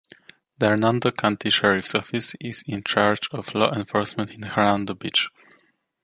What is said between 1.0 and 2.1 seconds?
County Sheriff's